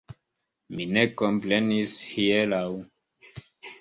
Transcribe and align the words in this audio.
Mi 0.77 0.87
ne 0.95 1.03
komprenis 1.21 1.93
hieraŭ. 2.15 2.67